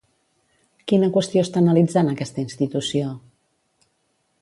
Quina 0.91 1.09
qüestió 1.17 1.45
està 1.47 1.63
analitzant 1.65 2.11
aquesta 2.15 2.43
institució? 2.47 3.15